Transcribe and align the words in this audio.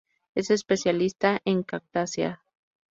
Es 0.33 0.49
especialista 0.49 1.41
en 1.45 1.61
Cactaceae. 1.61 2.39